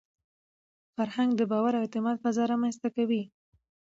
[0.95, 3.23] فرهنګ د باور او اعتماد فضا رامنځته کوي.